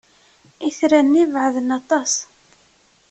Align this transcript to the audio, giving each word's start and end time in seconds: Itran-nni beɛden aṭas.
Itran-nni 0.67 1.23
beɛden 1.33 1.69
aṭas. 1.79 2.13